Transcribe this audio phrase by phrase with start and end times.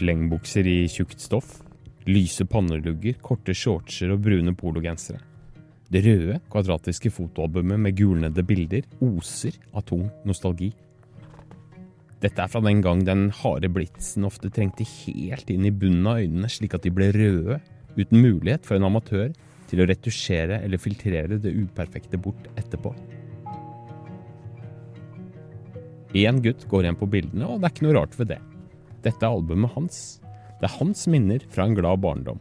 [0.00, 1.58] Slengbukser i tjukt stoff.
[2.08, 5.20] Lyse pannelugger, korte shortser og brune pologensere.
[5.90, 10.70] Det røde, kvadratiske fotoalbumet med gulnede bilder oser av tung nostalgi.
[12.22, 16.20] Dette er fra den gang den harde blitsen ofte trengte helt inn i bunnen av
[16.22, 17.58] øynene, slik at de ble røde,
[17.98, 19.32] uten mulighet for en amatør
[19.70, 22.94] til å retusjere eller filtrere det uperfekte bort etterpå.
[26.20, 28.40] Én gutt går igjen på bildene, og det er ikke noe rart ved det.
[29.04, 30.20] Dette er albumet hans.
[30.60, 32.40] Det er hans minner fra en glad barndom.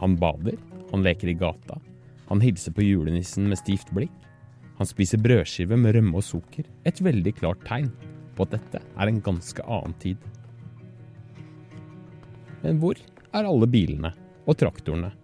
[0.00, 0.58] Han bader,
[0.90, 1.78] han leker i gata,
[2.28, 4.12] han hilser på julenissen med stivt blikk.
[4.76, 7.88] Han spiser brødskive med rømme og sukker, et veldig klart tegn
[8.36, 10.20] på at dette er en ganske annen tid.
[12.60, 12.98] Men hvor
[13.32, 14.12] er alle bilene
[14.44, 15.14] og traktorene?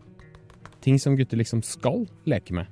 [0.82, 2.70] Ting som gutter liksom skal leke med.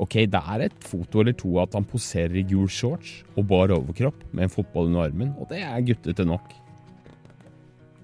[0.00, 3.74] Ok, det er et foto eller to at han poserer i gul shorts og bar
[3.76, 6.48] overkropp med en fotball under armen, og det er guttete nok.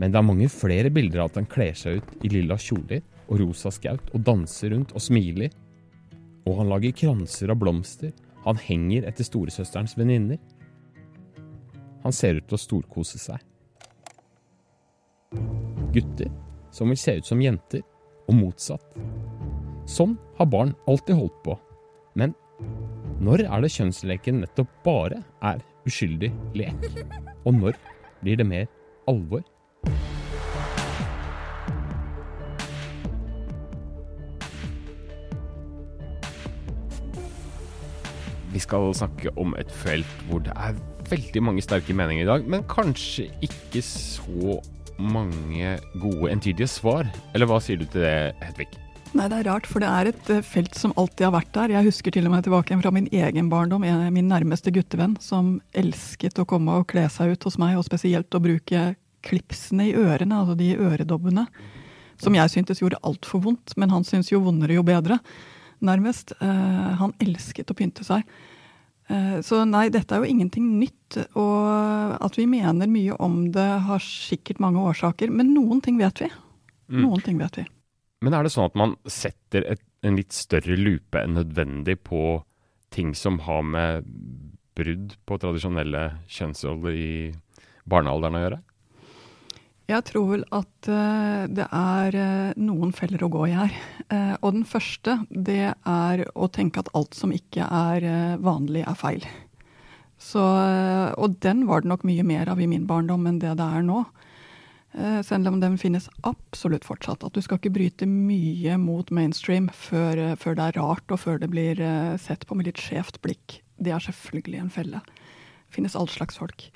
[0.01, 3.03] Men det er mange flere bilder av at han kler seg ut i lilla kjoler
[3.29, 5.53] og rosa skaut og danser rundt og smiler.
[6.49, 8.15] Og han lager kranser av blomster,
[8.47, 10.41] han henger etter storesøsterens venninner.
[12.01, 13.45] Han ser ut til å storkose seg.
[15.93, 16.31] Gutter
[16.71, 17.83] som vil se ut som jenter,
[18.31, 18.85] og motsatt.
[19.91, 21.57] Sånn har barn alltid holdt på.
[22.15, 22.35] Men
[23.21, 26.87] når er det kjønnsleken nettopp bare er uskyldig lek?
[27.43, 27.79] Og når
[28.23, 28.69] blir det mer
[29.11, 29.43] alvor?
[38.51, 40.79] Vi skal snakke om et felt hvor det er
[41.11, 44.59] veldig mange sterke meninger i dag, men kanskje ikke så
[45.01, 47.09] mange gode, entydige svar.
[47.35, 48.69] Eller hva sier du til det, Hedvig?
[49.17, 51.73] Nei, det er rart, for det er et eh, felt som alltid har vært der.
[51.75, 56.39] Jeg husker til og med tilbake fra min egen barndom, min nærmeste guttevenn, som elsket
[56.39, 58.85] å komme og kle seg ut hos meg, og spesielt å bruke
[59.27, 61.49] klipsene i ørene, altså de øredobbene,
[62.23, 65.19] som jeg syntes gjorde altfor vondt, men han syntes jo vondere jo bedre,
[65.87, 66.35] nærmest.
[66.43, 68.27] Uh, han elsket å pynte seg.
[69.11, 71.19] Uh, så nei, dette er jo ingenting nytt.
[71.39, 75.33] Og at vi mener mye om det, har sikkert mange årsaker.
[75.33, 76.31] Men noen ting vet vi.
[76.91, 77.05] Mm.
[77.05, 77.67] Noen ting vet vi.
[78.21, 82.41] Men er det sånn at man setter et, en litt større lupe enn nødvendig på
[82.93, 84.09] ting som har med
[84.77, 87.13] brudd på tradisjonelle kjønnsroller i
[87.89, 88.61] barnealderen å gjøre?
[89.91, 93.75] Jeg tror vel at uh, det er uh, noen feller å gå i her.
[94.07, 98.07] Uh, og den første, det er å tenke at alt som ikke er
[98.43, 99.27] vanlig, er feil.
[100.21, 100.43] Så,
[101.17, 103.87] og den var det nok mye mer av i min barndom enn det det er
[103.87, 104.03] nå.
[105.25, 107.25] Selv om den finnes absolutt fortsatt.
[107.25, 111.41] At du skal ikke bryte mye mot mainstream før, før det er rart, og før
[111.41, 111.81] det blir
[112.21, 113.63] sett på med litt skjevt blikk.
[113.81, 115.01] Det er selvfølgelig en felle.
[115.01, 116.69] Det finnes all slags folk.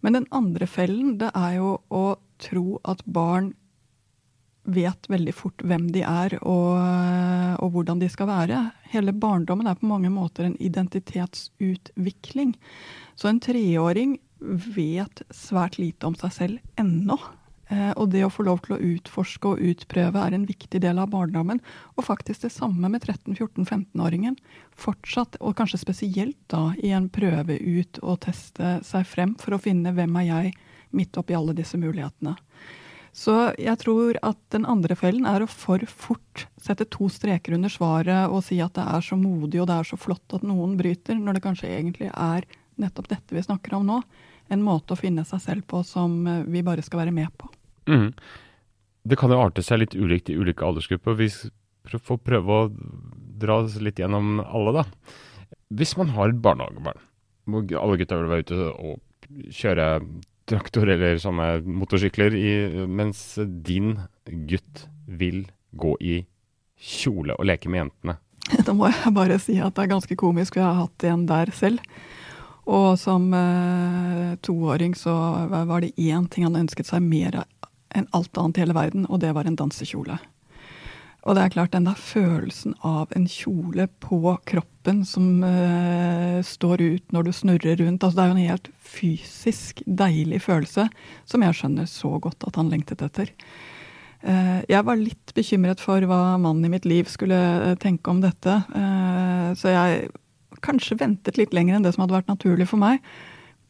[0.00, 2.04] Men den andre fellen, det er jo å
[2.42, 3.52] tro at barn
[4.68, 6.76] vet veldig fort hvem de er og,
[7.56, 8.60] og, hvordan de skal være.
[8.92, 12.54] Hele barndommen er på mange måter en identitetsutvikling.
[13.16, 14.18] Så en treåring
[14.76, 17.16] vet svært lite om seg selv ennå.
[17.68, 21.00] Eh, og det å få lov til å utforske og utprøve er en viktig del
[21.02, 21.60] av barndommen.
[21.96, 24.38] Og faktisk det samme med 13-14-15-åringen.
[24.78, 29.62] Fortsatt, og kanskje spesielt da, i en prøve ut og teste seg frem for å
[29.62, 30.54] finne hvem er jeg
[30.96, 32.38] midt oppi alle disse mulighetene.
[33.18, 37.72] Så jeg tror at den andre fellen er å for fort sette to streker under
[37.72, 40.76] svaret og si at det er så modig og det er så flott at noen
[40.78, 42.46] bryter, når det kanskje egentlig er
[42.78, 44.00] nettopp dette vi snakker om nå.
[44.54, 47.50] En måte å finne seg selv på som eh, vi bare skal være med på.
[47.88, 48.12] Mm.
[49.08, 51.16] Det kan jo arte seg litt ulikt i ulike aldersgrupper.
[51.18, 51.30] Vi
[51.96, 52.70] får prøve å
[53.40, 54.86] dra oss litt gjennom alle, da.
[55.74, 57.00] Hvis man har et barnehagebarn,
[57.48, 59.88] hvor alle gutta vil være ute og kjøre
[60.48, 62.52] traktor eller sånne motorsykler, i,
[62.88, 63.96] mens din
[64.48, 65.44] gutt vil
[65.76, 66.22] gå i
[66.78, 68.18] kjole og leke med jentene.
[68.66, 71.26] Da må jeg bare si at det er ganske komisk, for jeg har hatt en
[71.28, 71.84] der selv.
[72.68, 75.12] Og som eh, toåring så
[75.48, 77.40] var det én ting han ønsket seg mer
[77.96, 80.18] enn alt annet i hele verden, og det var en dansekjole.
[81.26, 86.80] Og det er klart, den der følelsen av en kjole på kroppen som uh, står
[86.84, 90.86] ut når du snurrer rundt altså Det er jo en helt fysisk deilig følelse
[91.28, 93.34] som jeg skjønner så godt at han lengtet etter.
[94.22, 98.22] Uh, jeg var litt bekymret for hva mannen i mitt liv skulle uh, tenke om
[98.24, 98.54] dette.
[99.58, 100.08] så jeg
[100.64, 103.02] kanskje ventet litt lenger enn det som hadde vært naturlig for meg.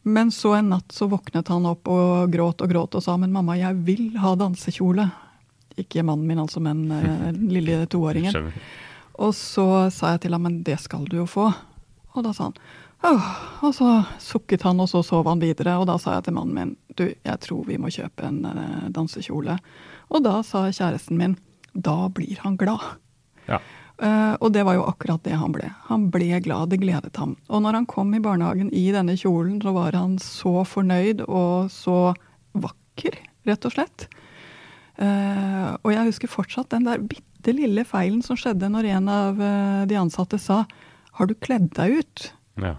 [0.02, 3.32] Men så en natt så våknet han opp og gråt og gråt og sa men
[3.34, 5.08] mamma, jeg vil ha dansekjole.
[5.78, 8.32] Ikke mannen min, altså, men den lille toåringen.
[8.34, 8.68] Skjønner.
[9.18, 11.48] Og så sa jeg til ham men det skal du jo få.
[12.14, 12.60] Og da sa han
[13.06, 13.26] Åh,
[13.62, 15.76] og så sukket han, og så sov han videre.
[15.78, 18.88] Og da sa jeg til mannen min du, jeg tror vi må kjøpe en uh,
[18.90, 19.54] dansekjole.
[20.10, 21.36] Og da sa kjæresten min
[21.78, 22.82] da blir han glad.
[23.46, 23.60] Ja.
[23.98, 25.66] Uh, og det var jo akkurat det han ble.
[25.88, 27.34] Han ble glad, det gledet ham.
[27.50, 31.72] Og når han kom i barnehagen i denne kjolen, så var han så fornøyd og
[31.74, 32.12] så
[32.54, 33.18] vakker,
[33.48, 34.06] rett og slett.
[34.98, 39.42] Uh, og jeg husker fortsatt den der bitte lille feilen som skjedde når en av
[39.42, 40.64] uh, de ansatte sa
[41.18, 42.74] 'Har du kledd deg ut?' Ja.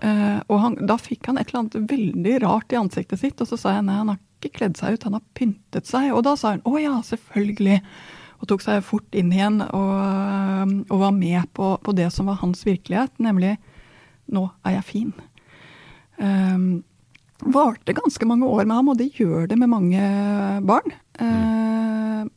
[0.51, 3.55] Og han, da fikk han et eller annet veldig rart i ansiktet sitt, og så
[3.55, 6.09] sa jeg nei, han har ikke kledd seg ut, han har pyntet seg.
[6.11, 7.79] Og da sa hun 'Å ja, selvfølgelig'.
[8.39, 12.39] Og tok seg fort inn igjen og, og var med på, på, det som var
[12.43, 13.57] hans virkelighet, nemlig
[14.29, 15.13] 'nå er jeg fin'.
[16.19, 16.83] Um,
[17.39, 20.01] varte ganske mange år med ham, og det gjør det med mange
[20.61, 20.93] barn.
[21.19, 22.29] Uh,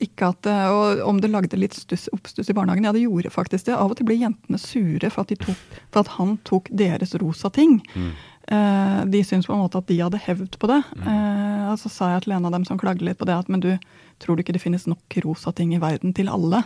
[0.00, 3.66] ikke at, og Om det lagde litt stuss, oppstuss i barnehagen, ja, det gjorde faktisk
[3.68, 3.76] det.
[3.76, 7.50] Av og til ble jentene sure for at, tok, for at han tok deres rosa
[7.52, 7.82] ting.
[7.94, 8.12] Mm.
[8.50, 10.80] Uh, de syntes på en måte at de hadde hevd på det.
[11.04, 13.52] Eh, og Så sa jeg til en av dem som klagde litt på det, at
[13.52, 13.74] men du,
[14.20, 16.62] tror du ikke det finnes nok rosa ting i verden til alle?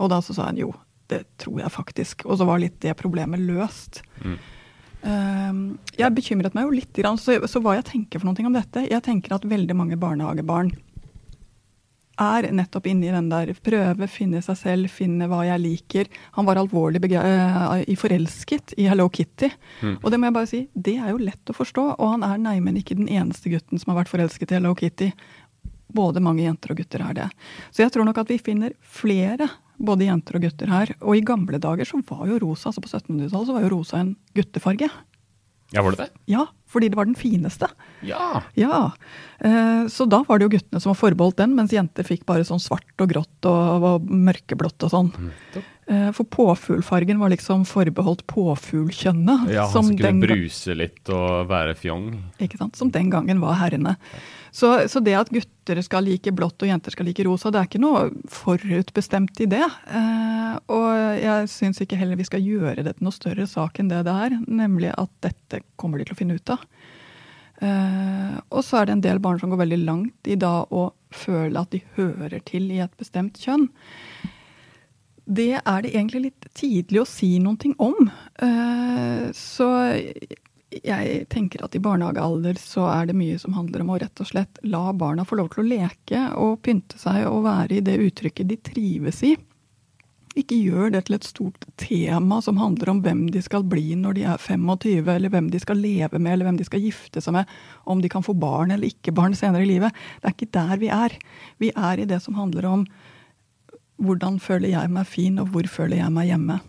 [0.00, 0.72] Og da så sa han jo,
[1.12, 2.24] det tror jeg faktisk.
[2.26, 4.02] Og så var litt det problemet løst.
[4.24, 4.38] Mm.
[5.04, 5.62] Ehm,
[5.98, 9.04] jeg bekymret meg jo litt, så, så hva jeg tenker for noe om dette Jeg
[9.04, 10.72] tenker at veldig mange barnehagebarn
[12.20, 16.10] er nettopp inne i den der prøve, finne seg selv, finne hva jeg liker.
[16.36, 19.50] Han var alvorlig i forelsket i Hello Kitty.
[19.82, 19.96] Mm.
[19.98, 21.88] Og det må jeg bare si, det er jo lett å forstå.
[21.98, 25.10] Og han er neimen ikke den eneste gutten som har vært forelsket i Hello Kitty.
[25.94, 27.28] Både mange jenter og gutter er det.
[27.70, 29.48] Så jeg tror nok at vi finner flere
[29.78, 30.94] både jenter og gutter her.
[31.02, 34.00] Og i gamle dager så var jo rosa, altså på 1700-tallet, så var jo rosa
[34.02, 34.90] en guttefarge.
[35.74, 36.22] Ja, var det det?
[36.30, 37.66] Ja, fordi det var den fineste.
[38.06, 38.42] Ja.
[38.54, 38.80] ja.
[39.38, 42.46] Eh, så da var det jo guttene som var forbeholdt den, mens jenter fikk bare
[42.46, 45.10] sånn svart og grått og, og mørkeblått og sånn.
[45.16, 45.32] Mm.
[45.84, 49.50] For påfuglfargen var liksom forbeholdt påfuglkjønnet.
[49.52, 52.06] Ja, han skulle bruse litt og være fjong.
[52.40, 52.78] Ikke sant.
[52.80, 53.98] Som den gangen var herrene.
[54.54, 57.66] Så, så, det at gutter skal like blått og jenter skal like rosa, det er
[57.66, 59.64] ikke noe forutbestemt i det.
[59.66, 63.90] Eh, og jeg syns ikke heller vi skal gjøre det til noe større sak enn
[63.90, 64.36] det det er.
[64.46, 66.62] Nemlig at dette kommer de til å finne ut av.
[67.66, 70.86] Eh, og så er det en del barn som går veldig langt i da å
[71.10, 73.66] føle at de hører til i et bestemt kjønn.
[75.24, 78.10] Det er det egentlig litt tidlig å si noen ting om.
[78.44, 79.68] Eh, så
[80.82, 84.28] jeg tenker at i barnehagealder så er det mye som handler om å rett og
[84.28, 87.98] slett la barna få lov til å leke og pynte seg og være i det
[88.08, 89.34] uttrykket de trives i.
[90.34, 94.16] Ikke gjør det til et stort tema som handler om hvem de skal bli når
[94.16, 97.36] de er 25, eller hvem de skal leve med, eller hvem de skal gifte seg
[97.36, 97.52] med,
[97.86, 99.94] om de kan få barn eller ikke barn senere i livet.
[100.18, 101.14] Det er ikke der vi er.
[101.62, 102.82] Vi er i det som handler om
[103.96, 106.60] hvordan føler jeg meg fin, og hvor føler jeg meg hjemme.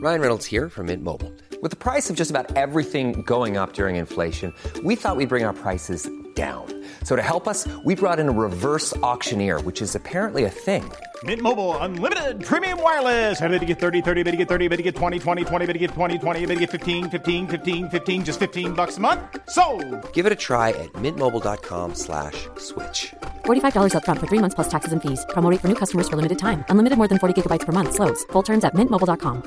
[0.00, 1.32] Ryan Reynolds here from Mint Mobile.
[1.60, 4.54] With the price of just about everything going up during inflation,
[4.84, 6.66] we thought we'd bring our prices down.
[7.02, 10.84] So to help us, we brought in a reverse auctioneer, which is apparently a thing.
[11.24, 13.40] Mint Mobile unlimited premium wireless.
[13.40, 15.66] Ready to get 30, 30, bit to get 30, bit to get 20, 20, 20,
[15.66, 18.98] bit to get 20, 20, bit to get 15, 15, 15, 15 just 15 bucks
[18.98, 19.20] a month.
[19.50, 19.64] So,
[20.12, 22.46] Give it a try at mintmobile.com/switch.
[22.58, 25.26] slash $45 up front for 3 months plus taxes and fees.
[25.30, 26.62] Promo rate for new customers for limited time.
[26.68, 28.22] Unlimited more than 40 gigabytes per month slows.
[28.30, 29.42] Full terms at mintmobile.com.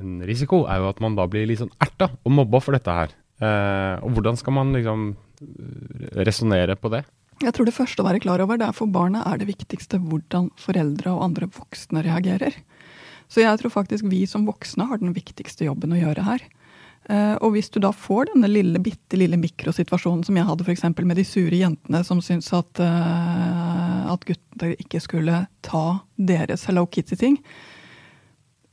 [0.00, 2.96] En risiko er jo at man da blir litt sånn erta og mobba for dette
[2.96, 3.12] her.
[3.42, 5.12] Eh, og hvordan skal man liksom
[6.26, 7.02] resonnere på det?
[7.42, 9.98] Jeg tror det første å være klar over det er for barna er det viktigste
[10.02, 12.54] hvordan foreldre og andre voksne reagerer.
[13.32, 16.44] Så jeg tror faktisk vi som voksne har den viktigste jobben å gjøre her.
[17.10, 20.84] Eh, og hvis du da får denne lille, bitte lille mikrosituasjonen som jeg hadde f.eks.
[21.00, 26.84] med de sure jentene som syntes at, uh, at gutter ikke skulle ta deres Hello
[26.86, 27.40] Kitty-ting,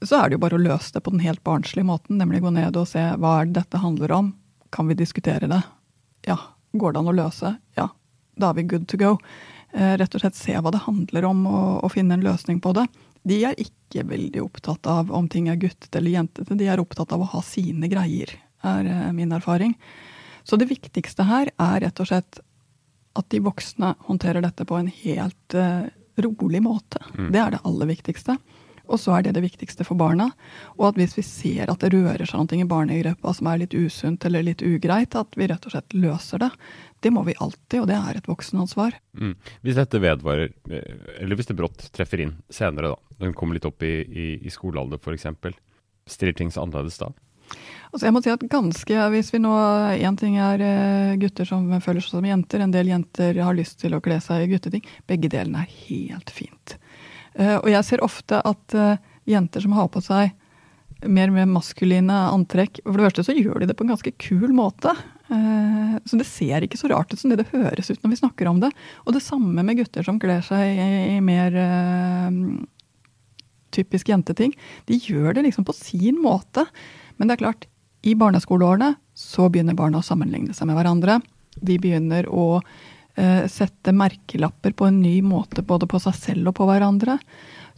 [0.05, 2.53] så er det jo bare å løse det på den helt barnslige måten, nemlig gå
[2.53, 4.31] ned og se hva er det dette handler om.
[4.71, 5.63] Kan vi diskutere det?
[6.29, 6.37] Ja.
[6.71, 7.53] Går det an å løse?
[7.77, 7.89] Ja.
[8.39, 9.15] Da er vi good to go.
[9.71, 12.73] Eh, rett og slett se hva det handler om, og, og, finne en løsning på
[12.77, 12.87] det.
[13.27, 16.57] De er ikke veldig opptatt av om ting er guttete eller jentete.
[16.57, 18.31] De er opptatt av å ha sine greier,
[18.65, 19.75] er eh, min erfaring.
[20.47, 22.39] Så det viktigste her er rett og slett
[23.19, 25.89] at de voksne håndterer dette på en helt uh,
[26.21, 27.01] rolig måte.
[27.17, 27.31] Mm.
[27.33, 28.37] Det er det aller viktigste.
[28.89, 30.29] Og så er det det viktigste for barna.
[30.77, 33.75] Og at hvis vi ser at det rører seg noe i barnegruppa som er litt
[33.77, 36.51] usunt eller litt ugreit, at vi rett og slett løser det.
[36.99, 38.97] Det må vi alltid, og det er et voksenansvar.
[39.15, 39.37] Mm.
[39.63, 40.51] Hvis dette vedvarer,
[41.21, 44.51] eller hvis det brått treffer inn senere, da, den kommer litt opp i, i, i
[44.51, 45.29] skolealder f.eks.,
[46.09, 47.13] stiller ting seg annerledes da?
[47.89, 49.53] Altså jeg må si at ganske, Hvis vi nå
[49.97, 52.61] Én ting er eh, gutter som føler seg som jenter.
[52.61, 54.85] En del jenter har lyst til å kle seg i gutteting.
[55.09, 56.77] Begge delene er helt fint.
[57.39, 60.35] Eh, og jeg ser ofte at eh, jenter som har på seg
[61.07, 64.49] mer med maskuline antrekk For det første så gjør de det på en ganske kul
[64.51, 64.91] måte.
[65.29, 68.49] Så det ser ikke så rart ut som det det høres ut når vi snakker
[68.49, 68.71] om det.
[69.05, 71.55] Og det samme med gutter som kler seg i mer
[73.71, 74.57] typisk jenteting.
[74.89, 76.65] De gjør det liksom på sin måte.
[77.15, 77.67] Men det er klart,
[78.01, 81.19] i barneskoleårene så begynner barna å sammenligne seg med hverandre.
[81.59, 82.69] De begynner å eh,
[83.51, 87.17] sette merkelapper på en ny måte både på seg selv og på hverandre.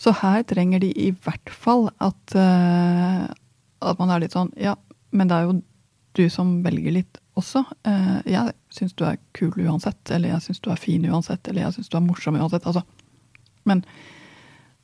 [0.02, 3.26] Så her trenger de i hvert fall at, eh,
[3.86, 4.76] at man er litt sånn Ja,
[5.14, 5.60] men det er jo
[6.18, 7.64] du som velger litt også.
[7.88, 11.68] Eh, jeg syns du er kul uansett, eller jeg syns du er fin uansett, eller
[11.68, 12.66] jeg syns du er morsom uansett.
[12.68, 12.84] Altså.
[13.70, 13.86] Men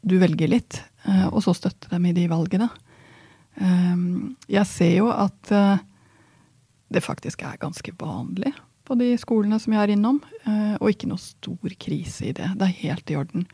[0.07, 2.69] du velger litt, eh, og så støtte dem i de valgene.
[3.57, 5.79] Jeg ser jo at eh,
[6.93, 8.51] det faktisk er ganske vanlig
[8.88, 12.50] på de skolene som jeg er innom, eh, og ikke noe stor krise i det.
[12.58, 13.46] Det er helt i orden.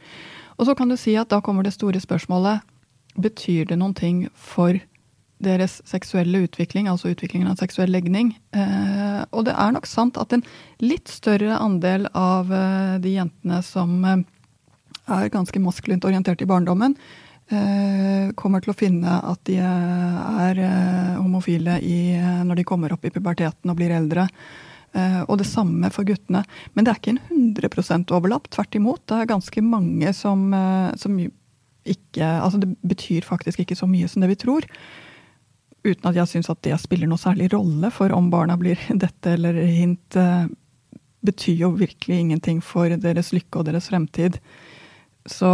[0.58, 2.62] Og så kan du si at da kommer det store spørsmålet
[3.20, 4.80] betyr det noen ting for
[5.44, 8.36] deres seksuelle utvikling, altså utviklingen av seksuell legning.
[8.56, 10.46] Eh, og det er nok sant at en
[10.82, 12.54] litt større andel av
[13.04, 16.96] de jentene som er ganske maskulint orientert i barndommen,
[17.52, 21.76] Eh, kommer til å finne at de er eh, homofile
[22.48, 24.30] når de kommer opp i puberteten og blir eldre.
[24.94, 26.44] Eh, og det samme for guttene.
[26.74, 27.24] Men det er ikke en
[27.56, 28.50] 100 overlapp.
[28.54, 29.02] Tvert imot.
[29.10, 30.52] Det er ganske mange som,
[31.00, 31.22] som
[31.84, 34.68] ikke Altså det betyr faktisk ikke så mye som det vi tror.
[35.84, 39.34] Uten at jeg syns at det spiller noe særlig rolle, for om barna blir dette
[39.36, 40.16] eller hint,
[41.28, 44.40] betyr jo virkelig ingenting for deres lykke og deres fremtid.
[45.28, 45.50] Så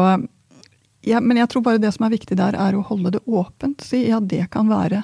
[1.05, 3.83] ja, men jeg tror bare det som er viktig der, er å holde det åpent.
[3.85, 5.03] Si ja, det kan være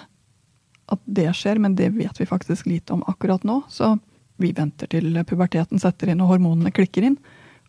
[0.91, 3.61] at det skjer, men det vet vi faktisk lite om akkurat nå.
[3.71, 3.95] Så
[4.41, 7.19] vi venter til puberteten setter inn og hormonene klikker inn.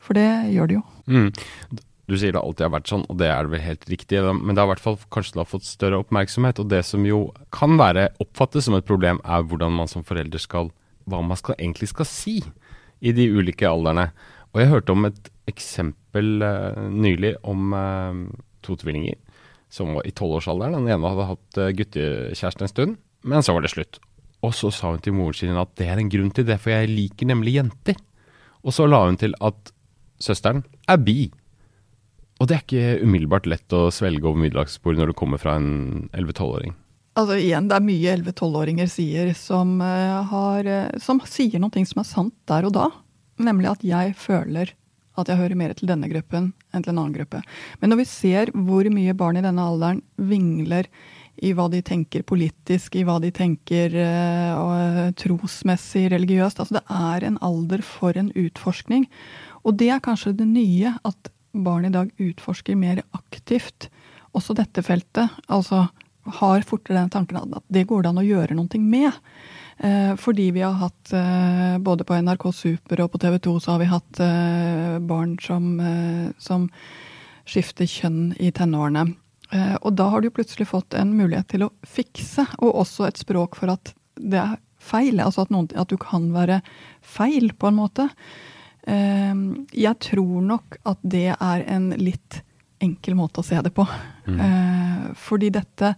[0.02, 0.85] For det gjør det jo.
[1.11, 1.28] Mm.
[2.06, 4.20] Du sier det alltid har vært sånn, og det er vel helt riktig.
[4.23, 6.61] Men det har i hvert fall kanskje har fått større oppmerksomhet.
[6.62, 10.42] Og det som jo kan være oppfattes som et problem, er hvordan man som forelder
[10.42, 10.73] skal
[11.06, 12.40] Hva man skal, egentlig skal si
[12.99, 14.08] i de ulike aldrene.
[14.50, 18.25] Og jeg hørte om et eksempel uh, nylig om uh,
[18.66, 19.14] to tvillinger
[19.70, 20.80] som var i tolvårsalderen.
[20.80, 24.00] Den ene hadde hatt uh, guttekjæreste en stund, men så var det slutt.
[24.47, 26.75] Og så sa hun til moren sin at det er en grunn til det, for
[26.75, 27.99] jeg liker nemlig jenter.
[28.67, 29.73] Og så la hun til at
[30.23, 31.26] søsteren er bi.
[32.41, 36.09] Og det er ikke umiddelbart lett å svelge over middagsbordet når det kommer fra en
[36.12, 36.75] 11-12-åring.
[37.17, 40.67] Altså igjen, Det er mye 11-12-åringer sier som, har,
[41.00, 42.91] som sier noe som er sant der og da.
[43.41, 44.75] Nemlig at jeg føler
[45.17, 47.41] at jeg hører mer til denne gruppen enn til en annen gruppe.
[47.81, 50.91] Men når vi ser hvor mye barn i denne alderen vingler
[51.45, 57.26] i hva de tenker politisk, i hva de tenker uh, trosmessig, religiøst Altså det er
[57.28, 59.07] en alder for en utforskning.
[59.66, 63.90] Og det er kanskje det nye, at barn i dag utforsker mer aktivt
[64.37, 65.33] også dette feltet.
[65.49, 65.87] Altså
[66.40, 69.12] har fortere den tanken at det går det an å gjøre noe med.
[69.78, 71.12] Eh, fordi vi har hatt,
[71.85, 74.23] både på NRK Super og på TV 2, så har vi hatt
[75.07, 75.69] barn som,
[76.38, 76.66] som
[77.47, 79.07] skifter kjønn i tenårene.
[79.55, 83.59] Og da har du plutselig fått en mulighet til å fikse, og også et språk
[83.59, 85.21] for at det er feil.
[85.23, 86.61] Altså at, noen, at du kan være
[87.05, 88.09] feil, på en måte.
[88.87, 92.41] Jeg tror nok at det er en litt
[92.83, 93.87] enkel måte å se det på.
[94.26, 95.15] Mm.
[95.17, 95.95] Fordi dette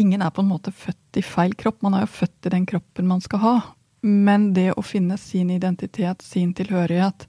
[0.00, 1.80] ingen er på en måte født i feil kropp.
[1.84, 3.56] Man er jo født i den kroppen man skal ha.
[4.00, 7.26] Men det å finne sin identitet, sin tilhørighet,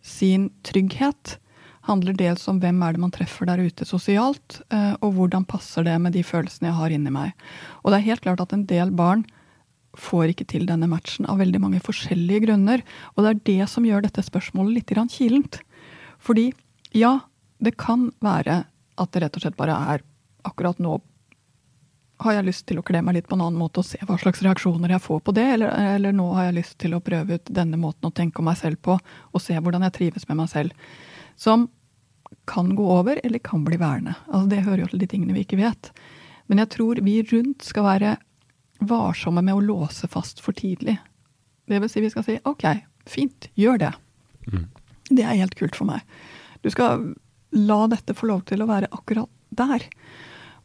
[0.00, 1.36] sin trygghet,
[1.86, 5.86] handler dels om hvem er det man treffer der ute sosialt, eh, og hvordan passer
[5.86, 7.32] det med de følelsene jeg har inni meg.
[7.82, 9.24] Og det er helt klart at en del barn
[9.96, 12.84] får ikke til denne matchen av veldig mange forskjellige grunner.
[13.14, 15.60] Og det er det som gjør dette spørsmålet litt kilent.
[16.20, 16.50] Fordi
[16.92, 17.18] ja,
[17.58, 18.64] det kan være
[18.96, 20.04] at det rett og slett bare er
[20.46, 20.98] akkurat nå
[22.24, 24.16] har jeg lyst til å kle meg litt på en annen måte og se hva
[24.20, 27.36] slags reaksjoner jeg får på det, eller, eller, nå har jeg lyst til å prøve
[27.36, 30.40] ut denne måten å tenke om meg selv på, og se hvordan jeg trives med
[30.40, 30.86] meg selv.
[31.36, 31.68] Som
[32.46, 34.14] kan gå over, eller kan bli værende.
[34.30, 35.90] Altså, det hører jo til de tingene vi ikke vet.
[36.46, 38.16] Men jeg tror vi rundt skal være
[38.86, 40.98] varsomme med å låse fast for tidlig.
[41.66, 42.66] Det vil si vi skal si ok,
[43.08, 43.92] fint, gjør det.
[44.52, 44.66] Mm.
[45.10, 46.04] Det er helt kult for meg.
[46.62, 47.12] Du skal
[47.56, 49.86] la dette få lov til å være akkurat der.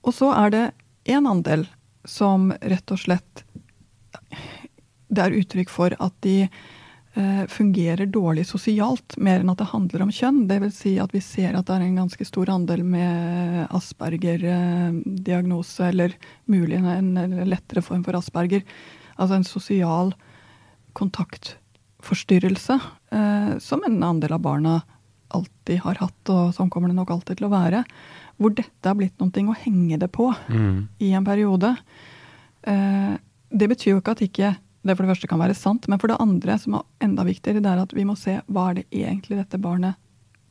[0.06, 0.66] Og så er det
[1.14, 1.66] en andel
[2.06, 3.44] som rett og slett
[5.12, 6.48] Det er uttrykk for at de
[7.52, 10.46] fungerer dårlig sosialt, mer enn at det handler om kjønn.
[10.48, 15.90] Det vil si at vi ser at det er en ganske stor andel med Asperger-diagnose,
[15.90, 16.16] eller
[16.48, 17.12] mulig en
[17.50, 18.64] lettere form for Asperger.
[19.18, 20.14] Altså en sosial
[20.94, 22.80] kontaktforstyrrelse,
[23.12, 24.82] eh, som en andel av barna
[25.32, 27.84] alltid har hatt, og sånn kommer det nok alltid til å være.
[28.42, 30.88] Hvor dette har blitt noe å henge det på Mm.
[31.00, 31.78] i en periode.
[32.64, 33.18] Eh,
[33.52, 36.10] det betyr jo ikke at ikke det for det første kan være sant, men for
[36.10, 38.88] det andre, som er enda viktigere, det er at vi må se hva er det
[38.90, 40.00] egentlig dette barnet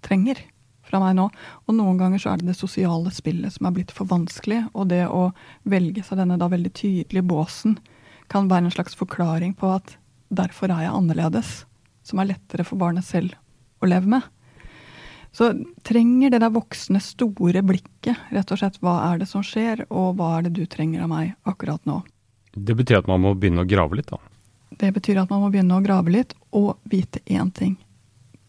[0.07, 0.39] trenger
[0.87, 1.29] fra meg nå.
[1.67, 4.91] Og noen ganger så er det det sosiale spillet som er blitt for vanskelig, og
[4.93, 5.31] det å
[5.71, 7.79] velge seg denne da veldig tydelige båsen
[8.31, 9.97] kan være en slags forklaring på at
[10.31, 11.55] derfor er jeg annerledes,
[12.07, 13.35] som er lettere for barnet selv
[13.83, 14.29] å leve med.
[15.35, 15.53] Så
[15.87, 20.19] trenger det der voksne, store blikket, rett og slett hva er det som skjer, og
[20.19, 22.01] hva er det du trenger av meg akkurat nå.
[22.53, 24.19] Det betyr at man må begynne å grave litt, da.
[24.81, 27.75] Det betyr at man må begynne å grave litt, og vite én ting.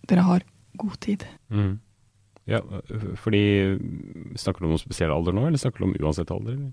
[0.09, 0.41] Dere har
[0.81, 1.21] god tid.
[1.53, 1.73] Mm.
[2.49, 2.59] Ja,
[3.21, 3.41] fordi
[4.39, 6.53] Snakker du om noen spesiell alder nå, eller snakker du om uansett alder?
[6.57, 6.71] eller?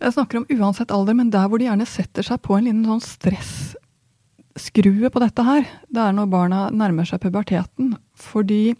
[0.00, 2.88] Jeg snakker om uansett alder, men der hvor de gjerne setter seg på en liten
[2.88, 7.86] sånn stressskrue på dette her, det er når barna nærmer seg puberteten.
[8.16, 8.74] Fordi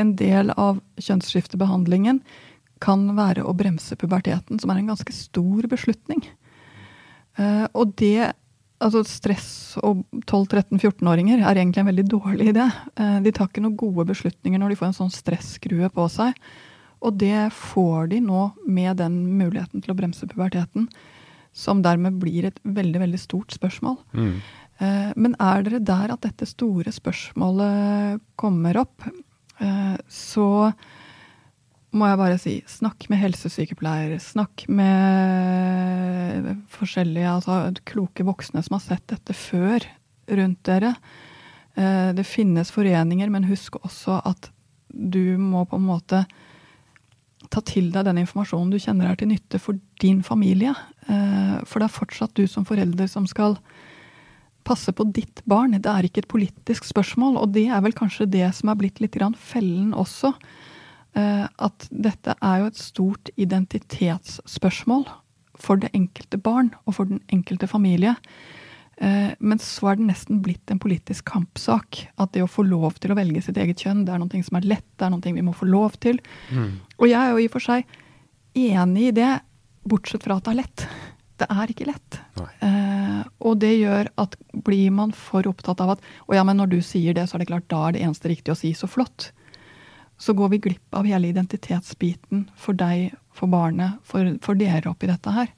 [0.00, 2.20] en del av kjønnsskiftebehandlingen
[2.80, 6.22] kan være å bremse puberteten, som er en ganske stor beslutning.
[7.38, 8.32] Eh, og det
[8.80, 12.64] Altså stress og 12-13-14-åringer er egentlig en veldig dårlig idé.
[12.96, 16.38] Eh, de tar ikke noen gode beslutninger når de får en sånn stresskrue på seg.
[17.04, 20.88] Og det får de nå med den muligheten til å bremse puberteten,
[21.52, 23.98] som dermed blir et veldig, veldig stort spørsmål.
[24.16, 24.32] Mm.
[24.80, 29.10] Eh, Men er dere der at dette store spørsmålet kommer opp,
[30.08, 30.72] så
[31.96, 34.20] må jeg bare si snakk med helsesykepleiere.
[34.22, 37.56] Snakk med forskjellige altså
[37.88, 39.86] kloke voksne som har sett dette før
[40.30, 40.94] rundt dere.
[41.74, 44.50] Eh, Det finnes foreninger, men husk også at
[44.90, 46.24] du må på en måte
[47.50, 50.74] ta til deg den informasjonen du kjenner er til nytte for din familie.
[51.08, 53.58] Eh, For det er fortsatt du som forelder som skal
[54.62, 55.72] passe på ditt barn.
[55.72, 59.00] Det er ikke et politisk spørsmål, og det er vel kanskje det som er blitt
[59.00, 60.34] litt fellen også.
[61.18, 65.06] Eh, At dette er jo et stort identitetsspørsmål
[65.60, 68.14] for det enkelte barn og for den enkelte familie.
[69.00, 72.06] Eh, Men så er det nesten blitt en politisk kampsak.
[72.18, 74.56] At det å få lov til å velge sitt eget kjønn, det er noe som
[74.60, 76.20] er lett, det er noe vi må få lov til.
[76.98, 77.84] Og jeg er jo i og for seg
[78.54, 79.40] enig i det,
[79.88, 80.86] bortsett fra at det er lett.
[81.40, 82.18] Det er ikke lett.
[82.60, 86.68] Eh, og det gjør at blir man for opptatt av at å ja, men når
[86.74, 88.86] du sier det, så er det klart da er det eneste riktige å si så
[88.86, 89.30] flott.
[90.20, 95.08] Så går vi glipp av hele identitetsbiten for deg, for barnet, for, for dere oppi
[95.08, 95.48] dette her.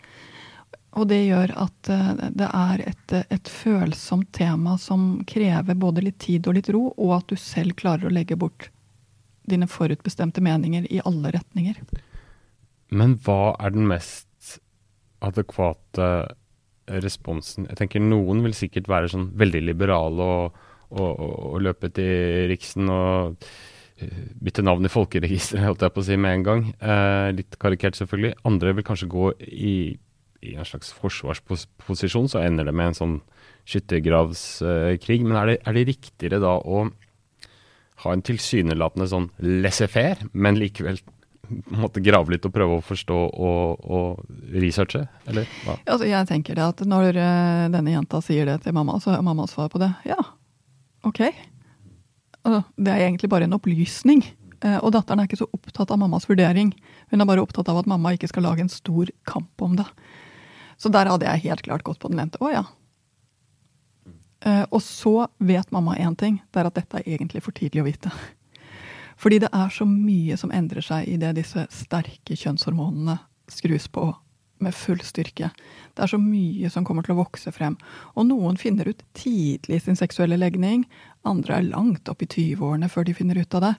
[1.01, 6.21] Og det gjør at eh, det er et, et følsomt tema som krever både litt
[6.23, 8.69] tid og litt ro, og at du selv klarer å legge bort
[9.49, 11.81] dine forutbestemte meninger i alle retninger.
[12.93, 14.59] Men hva er den mest
[15.25, 16.13] adekvate
[17.03, 17.67] responsen?
[17.71, 22.51] Jeg tenker Noen vil sikkert være sånn veldig liberale og, og, og, og løpe til
[22.53, 23.49] Riksen og
[24.43, 26.65] bytte navn i folkeregisteret, holdt jeg på å si med en gang.
[26.79, 28.35] Eh, litt karikert, selvfølgelig.
[28.49, 29.77] Andre vil kanskje gå i,
[30.43, 33.17] i en slags forsvarsposisjon, så ender det med en sånn
[33.69, 35.23] skyttergravskrig.
[35.25, 36.87] Men er det, er det riktigere da å
[38.03, 40.99] ha en tilsynelatende sånn laissez-faire, men likevel
[41.75, 45.77] måtte grave litt og prøve å forstå og, og researche, eller hva?
[45.85, 49.25] Altså, jeg tenker det at når eh, denne jenta sier det til mamma, så er
[49.27, 50.19] mammas svar på det ja,
[51.09, 51.25] ok.
[52.45, 54.25] Det er egentlig bare en opplysning.
[54.63, 56.73] Eh, Og datteren er ikke så opptatt av mammas vurdering.
[57.11, 59.87] Hun er bare opptatt av at mamma ikke skal lage en stor kamp om det.
[60.79, 62.39] Så der hadde jeg helt klart gått på den lente.
[62.43, 62.65] Å ja.
[64.45, 67.83] Eh, Og så vet mamma én ting, det er at dette er egentlig for tidlig
[67.83, 68.11] å vite.
[69.17, 74.09] Fordi det er så mye som endrer seg idet disse sterke kjønnshormonene skrus på
[74.65, 75.51] med full styrke.
[75.93, 77.77] Det er så mye som kommer til å vokse frem.
[78.17, 80.87] Og noen finner ut tidlig sin seksuelle legning.
[81.29, 83.75] Andre er langt opp i 20-årene før de finner ut av det.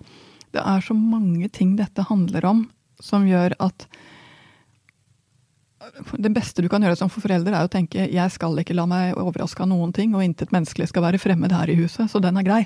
[0.53, 2.67] Det er så mange ting dette handler om,
[3.01, 3.87] som gjør at
[6.15, 9.17] det beste du kan gjøre som forelder, er å tenke jeg skal ikke la meg
[9.19, 12.39] overraske av noen ting, og intet menneskelig skal være fremmed her i huset, så den
[12.39, 12.61] er grei.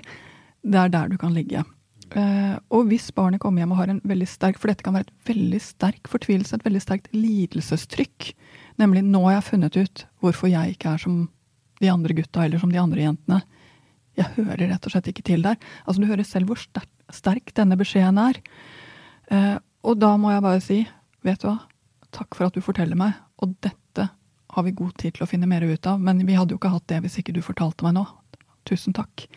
[0.61, 1.63] Det er der du kan ligge.
[2.15, 5.09] Eh, og hvis barnet kommer hjem og har en veldig sterk For dette kan være
[5.09, 8.31] et veldig sterk fortvilelse, et veldig sterkt lidelsestrykk.
[8.79, 11.29] Nemlig 'nå har jeg funnet ut hvorfor jeg ikke er som
[11.81, 13.41] de andre gutta eller som de andre jentene'.
[14.17, 15.57] Jeg hører rett og slett ikke til der.
[15.85, 18.39] Altså Du hører selv hvor sterk, sterk denne beskjeden er.
[19.29, 20.87] Eh, og da må jeg bare si,
[21.23, 21.59] vet du hva,
[22.11, 24.09] takk for at du forteller meg, og dette
[24.49, 26.73] har vi god tid til å finne mer ut av, men vi hadde jo ikke
[26.73, 28.07] hatt det hvis ikke du fortalte meg nå.
[28.67, 29.27] tusen takk.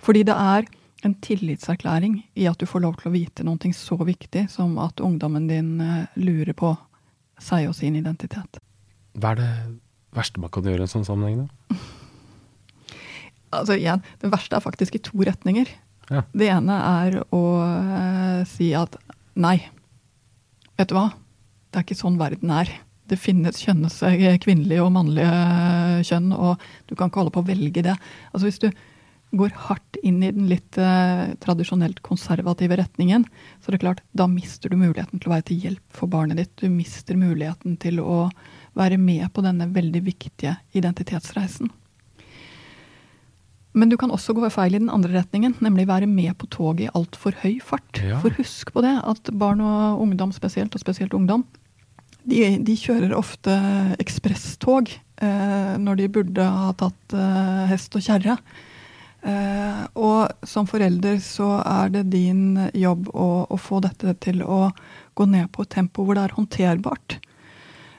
[0.00, 0.64] Fordi det er
[1.06, 5.00] en tillitserklæring i at du får lov til å vite noe så viktig som at
[5.00, 6.74] ungdommen din eh, lurer på
[7.40, 8.60] seg og sin identitet.
[9.16, 9.52] Hva er det
[10.16, 11.78] verste man kan gjøre i en sånn sammenheng, da?
[13.50, 15.66] Altså igjen, Det verste er faktisk i to retninger.
[16.10, 16.22] Ja.
[16.30, 18.94] Det ene er å eh, si at
[19.34, 19.56] nei,
[20.78, 21.08] vet du hva,
[21.70, 22.70] det er ikke sånn verden er.
[23.10, 23.96] Det finnes kjønnes
[24.44, 27.96] kvinnelige og mannlige kjønn, og du kan ikke holde på å velge det.
[28.30, 28.68] Altså Hvis du
[29.30, 33.26] går hardt inn i den litt eh, tradisjonelt konservative retningen,
[33.60, 36.40] så det er klart, da mister du muligheten til å være til hjelp for barnet
[36.40, 36.54] ditt.
[36.58, 38.24] Du mister muligheten til å
[38.78, 41.70] være med på denne veldig viktige identitetsreisen.
[43.70, 46.88] Men du kan også gå feil i den andre retningen, nemlig være med på toget
[46.88, 48.00] i altfor høy fart.
[48.02, 48.18] Ja.
[48.22, 51.44] For husk på det, at barn og ungdom spesielt, og spesielt ungdom,
[52.26, 53.54] de, de kjører ofte
[54.02, 58.36] ekspresstog eh, når de burde ha tatt eh, hest og kjerre.
[59.20, 64.70] Eh, og som forelder så er det din jobb å, å, få dette til å
[65.18, 67.18] gå ned på et tempo hvor det er håndterbart.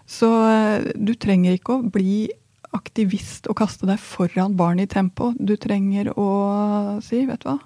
[0.09, 2.25] Så eh, du trenger ikke å bli
[2.73, 5.31] aktivist og kaste deg foran barnet i tempo.
[5.37, 6.29] Du trenger å
[7.03, 7.59] si, vet du hva,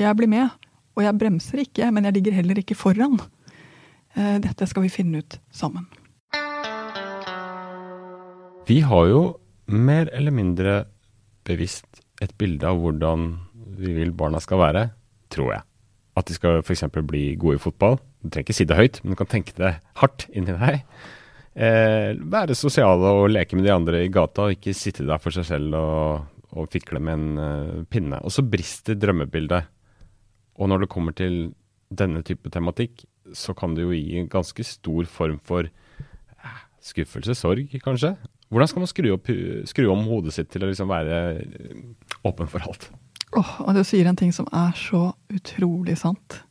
[0.00, 0.50] jeg blir med.
[0.94, 3.18] Og jeg bremser ikke, men jeg ligger heller ikke foran.
[4.14, 5.86] Eh, dette skal vi finne ut sammen.
[8.64, 9.22] Vi har jo
[9.66, 10.76] mer eller mindre
[11.44, 13.30] bevisst et bilde av hvordan
[13.78, 14.84] vi vil barna skal være,
[15.34, 15.64] tror jeg.
[16.14, 16.86] At de skal f.eks.
[17.02, 17.98] bli gode i fotball.
[18.22, 20.84] Du trenger ikke si det høyt, men du kan tenke det hardt inni deg.
[21.54, 25.34] Eh, være sosiale og leke med de andre i gata, og ikke sitte der for
[25.34, 28.20] seg selv og, og fikle med en uh, pinne.
[28.22, 29.70] Og så brister drømmebildet.
[30.58, 31.52] Og når det kommer til
[31.94, 37.34] denne type tematikk, så kan det jo gi en ganske stor form for eh, skuffelse,
[37.38, 38.14] sorg, kanskje.
[38.52, 39.30] Hvordan skal man skru, opp,
[39.68, 41.78] skru om hodet sitt til å liksom være eh,
[42.28, 42.90] åpen for alt?
[43.34, 46.42] Oh, og du sier en ting som er så utrolig sant.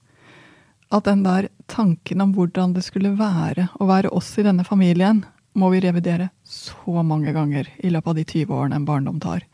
[0.93, 5.23] At den der tanken om hvordan det skulle være å være oss i denne familien,
[5.53, 9.45] må vi revidere så mange ganger i løpet av de 20 årene en barndom tar.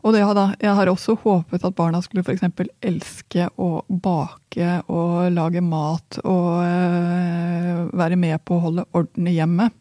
[0.00, 2.46] Og da, jeg har også håpet at barna skulle f.eks.
[2.80, 9.36] elske å bake og lage mat og øh, være med på å holde orden i
[9.36, 9.76] hjemmet.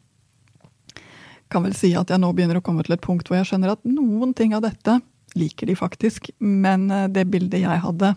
[1.49, 3.73] Kan vel si at jeg nå begynner å komme til et punkt hvor jeg skjønner
[3.73, 4.99] at noen ting av dette
[5.37, 8.15] liker de faktisk, men øh, det bildet jeg hadde,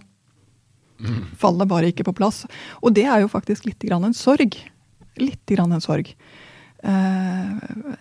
[1.40, 2.44] faller bare ikke på plass.
[2.80, 4.56] Og det er jo faktisk litt grann en sorg.
[5.20, 6.12] Litt grann en sorg.
[6.82, 7.58] Uh,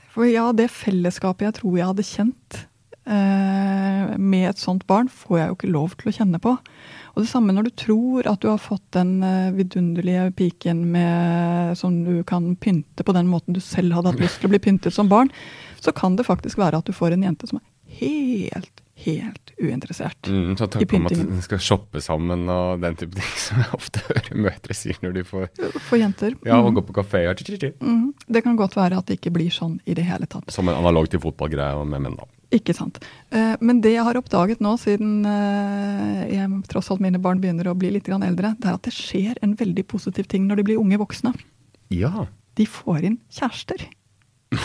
[0.10, 2.62] for ja, det fellesskapet jeg tror jeg hadde kjent
[3.02, 6.54] Eh, med et sånt barn får jeg jo ikke lov til å kjenne på.
[7.12, 11.78] Og det samme når du tror at du har fått den eh, vidunderlige piken med,
[11.80, 14.62] som du kan pynte på den måten du selv hadde hatt lyst til å bli
[14.63, 15.32] pyntet som barn,
[15.82, 17.67] så kan det faktisk være at du får en jente som er
[18.02, 21.28] helt, helt uinteressert mm, så i pyntingen.
[21.28, 24.78] Om at de skal shoppe sammen og den type ting som jeg ofte hører mødre
[24.78, 25.48] sier når de får
[25.88, 26.36] For jenter.
[26.48, 29.54] Ja, og gå på kafé og mm, Det kan godt være at det ikke blir
[29.54, 30.52] sånn i det hele tatt.
[30.54, 32.28] Som en analog til fotballgreie med menn, da.
[32.52, 33.00] Ikke sant.
[33.32, 37.70] Eh, men det jeg har oppdaget nå, siden eh, jeg, tross alt mine barn begynner
[37.72, 40.68] å bli litt eldre, det er at det skjer en veldig positiv ting når de
[40.68, 41.32] blir unge voksne.
[41.96, 42.28] Ja.
[42.60, 43.88] De får inn kjærester.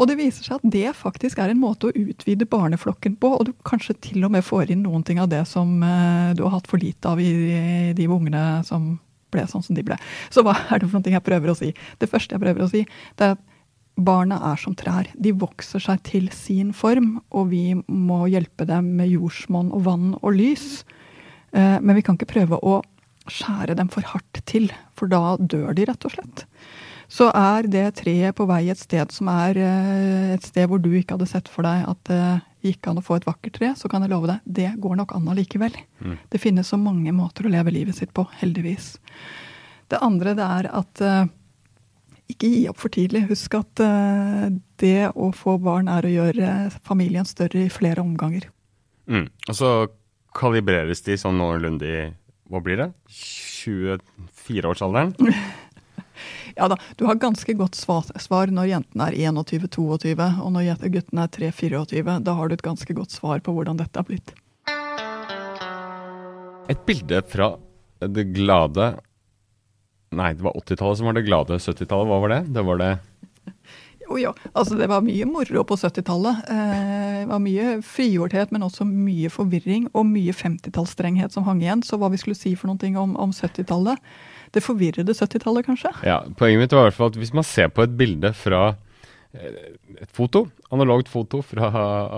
[0.00, 3.50] og det viser seg at det faktisk er en måte å utvide barneflokken på, og
[3.50, 6.56] du kanskje til og med får inn noen ting av det som eh, du har
[6.56, 8.94] hatt for lite av i de ungene som
[9.30, 9.98] ble sånn som de ble.
[10.32, 11.70] Så hva er det for noe jeg prøver å si?
[12.00, 12.86] Det første jeg prøver å si,
[13.20, 13.46] det er at
[14.00, 15.10] Barna er som trær.
[15.20, 20.14] De vokser seg til sin form, og vi må hjelpe dem med jordsmonn og vann
[20.22, 20.86] og lys.
[21.52, 22.78] Eh, men vi kan ikke prøve å
[23.30, 26.46] skjære dem for hardt til, for da dør de, rett og slett.
[27.10, 30.92] Så er det treet på vei et sted som er eh, et sted hvor du
[30.94, 32.22] ikke hadde sett for deg at det
[32.62, 35.14] gikk an å få et vakkert tre, så kan jeg love deg, det går nok
[35.16, 35.74] an allikevel.
[36.04, 36.16] Mm.
[36.30, 38.92] Det finnes så mange måter å leve livet sitt på, heldigvis.
[39.90, 41.30] Det andre det er at eh,
[42.30, 43.24] ikke gi opp for tidlig.
[43.32, 43.80] Husk at
[44.78, 46.52] det å få barn er å gjøre
[46.86, 48.44] familien større i flere omganger.
[49.10, 49.26] Mm.
[49.48, 49.70] Og så
[50.38, 52.04] kalibreres de sånn noenlunde i
[52.50, 52.88] hva blir det?
[53.14, 55.12] 24-årsalderen?
[56.56, 61.34] ja da, du har ganske godt svar når jentene er 21-22, og når guttene er
[61.36, 62.18] 3-24.
[62.26, 64.34] Da har du et ganske godt svar på hvordan dette har blitt.
[66.70, 67.54] Et bilde fra
[68.00, 68.92] det glade
[70.10, 71.58] Nei, det var 80-tallet som var det glade.
[71.62, 72.40] 70-tallet, hva var det?
[72.50, 72.90] Det var det
[74.02, 74.32] Jo, jo.
[74.58, 76.40] Altså, det var mye moro på 70-tallet.
[76.50, 81.84] Eh, det var mye frigjorthet, men også mye forvirring og mye 50-tallsstrenghet som hang igjen.
[81.86, 84.02] Så hva vi skulle si for noe om, om 70-tallet
[84.50, 85.92] Det forvirrede 70-tallet, kanskje?
[86.06, 88.62] Ja, Poenget mitt var i hvert fall at hvis man ser på et bilde fra
[89.36, 91.70] eh, et foto, analogt foto fra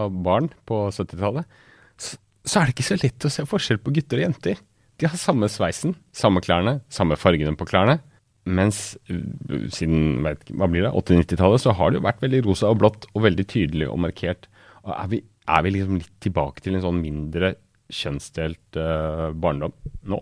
[0.09, 1.61] barn på 70-tallet,
[2.01, 4.63] så, så er det ikke så lett å se forskjell på gutter og jenter.
[5.01, 7.99] De har samme sveisen, samme klærne, samme fargene på klærne.
[8.43, 12.81] Mens uh, siden hva blir det, 80-90-tallet så har det jo vært veldig rosa og
[12.83, 14.49] blått og veldig tydelig og markert.
[14.83, 17.55] Og er, vi, er vi liksom litt tilbake til en sånn mindre
[17.93, 19.75] kjønnsdelt uh, barndom
[20.09, 20.19] nå?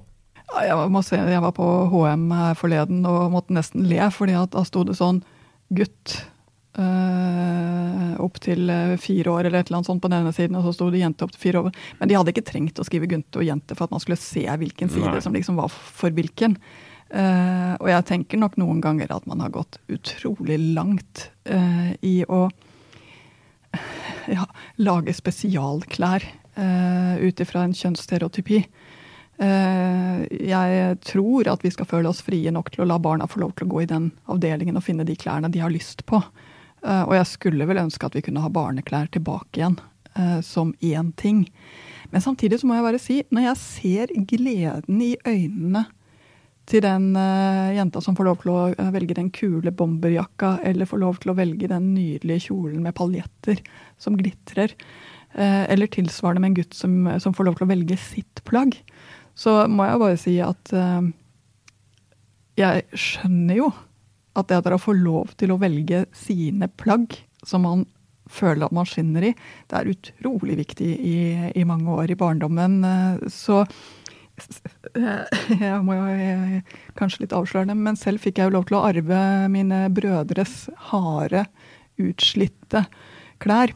[0.50, 4.64] Jeg må se, jeg var på HM her forleden og måtte nesten le, fordi da
[4.66, 5.22] sto det sånn
[5.70, 6.16] gutt
[6.80, 10.74] øh, opp til fire år eller et eller annet sånt på denne siden, og så
[10.74, 11.80] sto det jente opp til fire år.
[12.00, 14.42] Men de hadde ikke trengt å skrive gunte og jente for at man skulle se
[14.42, 15.22] hvilken side Nei.
[15.22, 16.58] som liksom var for hvilken.
[17.10, 22.20] Uh, og jeg tenker nok noen ganger at man har gått utrolig langt uh, i
[22.22, 22.44] å
[24.30, 24.44] ja,
[24.78, 26.22] lage spesialklær
[26.54, 28.62] uh, ut ifra en kjønnsstereotypi.
[29.40, 33.54] Jeg tror at vi skal føle oss frie nok til å la barna få lov
[33.56, 36.20] til å gå i den avdelingen og finne de klærne de har lyst på.
[36.84, 39.78] og jeg skulle vel ønske at vi kunne ha barneklær tilbake igjen
[40.44, 41.46] som én ting.
[42.12, 45.86] Men samtidig så må jeg bare si, når jeg ser gleden i øynene
[46.70, 47.12] til den
[47.74, 51.38] jenta som får lov til å velge den kule bomberjakka, eller får lov til å
[51.38, 53.62] velge den nydelige kjolen med paljetter
[54.00, 54.74] som glitrer.
[55.34, 58.78] Eller tilsvarende med en gutt som, som, får lov til å velge sitt plagg.
[59.38, 60.72] Så må jeg bare si at
[62.60, 63.70] jeg skjønner jo
[64.38, 67.16] at det at dere får lov til å velge sine plagg,
[67.46, 67.86] som man
[68.30, 69.32] føler at man skinner i,
[69.70, 71.16] det er utrolig viktig i,
[71.50, 72.78] i mange år i barndommen.
[73.32, 73.64] Så
[75.64, 76.60] jeg må jo
[76.98, 79.20] kanskje litt avslørende, men selv fikk jeg jo lov til å arve
[79.52, 81.44] mine brødres harde,
[82.00, 82.86] utslitte
[83.42, 83.74] klær.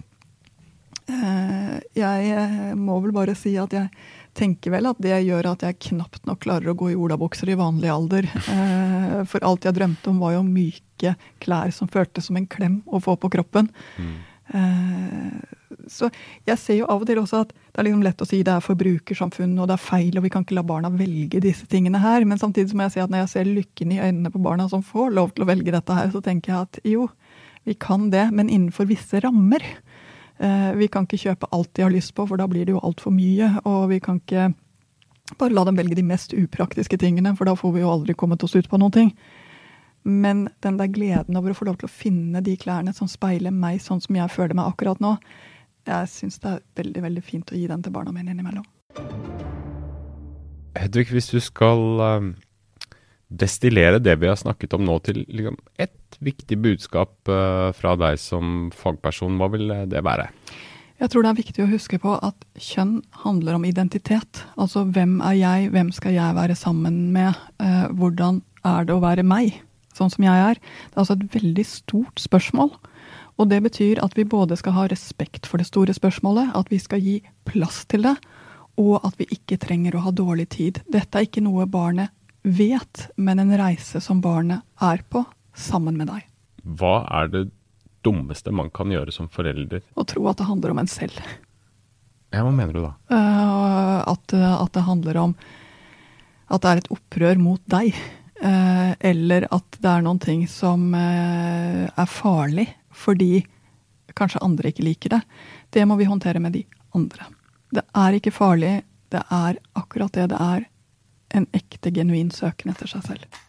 [1.05, 3.91] Eh, jeg eh, må vel bare si at jeg
[4.35, 7.59] tenker vel at det gjør at jeg knapt nok klarer å gå i olabukser i
[7.59, 8.29] vanlig alder.
[8.51, 12.81] Eh, for alt jeg drømte om, var jo myke klær som føltes som en klem
[12.87, 13.71] å få på kroppen.
[13.99, 14.15] Mm.
[15.89, 16.11] Så
[16.47, 18.53] jeg ser jo av og til også at det er liksom lett å si det
[18.53, 22.01] er forbrukersamfunn og det er feil, og vi kan ikke la barna velge disse tingene
[22.03, 22.27] her.
[22.29, 24.85] Men samtidig må jeg si at når jeg ser lykken i øynene på barna som
[24.85, 27.09] får lov til å velge dette her, så tenker jeg at jo,
[27.65, 29.65] vi kan det, men innenfor visse rammer.
[30.39, 32.83] Eh, vi kan ikke kjøpe alt de har lyst på, for da blir det jo
[32.83, 33.53] altfor mye.
[33.69, 34.51] Og vi kan ikke
[35.39, 38.43] bare la dem velge de mest upraktiske tingene, for da får vi jo aldri kommet
[38.45, 39.15] oss ut på noen ting.
[40.05, 43.55] Men den der gleden over å få lov til å finne de klærne som speiler
[43.55, 45.15] meg sånn som jeg føler meg akkurat nå,
[45.89, 48.65] jeg syns det er veldig veldig fint å gi den til barna mine innimellom.
[50.77, 52.31] Hedvig, hvis du skal um,
[53.41, 58.21] destillere det vi har snakket om nå til liksom, ett viktig budskap uh, fra deg
[58.23, 60.29] som fagperson, hva vil det være?
[61.03, 64.45] Jeg tror det er viktig å huske på at kjønn handler om identitet.
[64.55, 69.03] Altså hvem er jeg, hvem skal jeg være sammen med, uh, hvordan er det å
[69.03, 69.59] være meg,
[69.95, 70.61] sånn som jeg er.
[70.61, 72.73] Det er altså et veldig stort spørsmål.
[73.35, 76.79] Og det betyr at vi både skal ha respekt for det store spørsmålet, at vi
[76.79, 77.19] skal gi
[77.49, 78.15] plass til det,
[78.79, 80.81] og at vi ikke trenger å ha dårlig tid.
[80.91, 82.15] Dette er ikke noe barnet
[82.45, 85.25] vet, men en reise som barnet er på
[85.57, 86.27] sammen med deg.
[86.65, 87.45] Hva er det
[88.05, 89.83] dummeste man kan gjøre som forelder?
[89.97, 91.17] Å tro at det handler om en selv.
[92.35, 92.93] Ja, Hva mener du da?
[93.09, 95.35] Uh, at, at, det handler om
[96.53, 97.97] at det er et opprør mot deg.
[98.45, 103.45] Uh, eller at det er noen ting som uh, er farlig fordi
[104.15, 105.23] kanskje andre ikke liker det.
[105.75, 107.27] Det må vi håndtere med de andre.
[107.75, 108.77] Det er ikke farlig.
[109.11, 110.67] Det er akkurat det det er.
[111.35, 113.41] En ekte, genuin søken etter seg selv.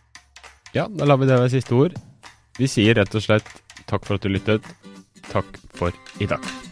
[0.75, 1.95] Ja, da lar vi det være siste ord.
[2.57, 3.49] Vi sier rett og slett
[3.85, 4.65] takk for at du lyttet.
[5.29, 6.64] Takk for i dag.